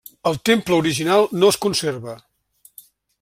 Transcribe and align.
El 0.29 0.37
temple 0.49 0.77
original 0.83 1.29
no 1.43 1.51
es 1.55 1.59
conserva. 1.67 2.17